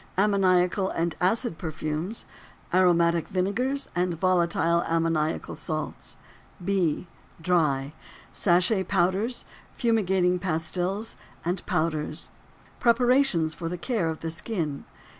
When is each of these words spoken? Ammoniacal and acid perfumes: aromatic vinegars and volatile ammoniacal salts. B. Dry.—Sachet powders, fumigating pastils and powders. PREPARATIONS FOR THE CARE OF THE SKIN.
Ammoniacal 0.17 0.89
and 0.89 1.13
acid 1.21 1.59
perfumes: 1.59 2.25
aromatic 2.73 3.27
vinegars 3.27 3.87
and 3.95 4.19
volatile 4.19 4.81
ammoniacal 4.87 5.55
salts. 5.55 6.17
B. 6.65 7.05
Dry.—Sachet 7.39 8.85
powders, 8.87 9.45
fumigating 9.75 10.39
pastils 10.39 11.17
and 11.45 11.63
powders. 11.67 12.31
PREPARATIONS 12.79 13.53
FOR 13.53 13.69
THE 13.69 13.77
CARE 13.77 14.09
OF 14.09 14.21
THE 14.21 14.31
SKIN. 14.31 14.85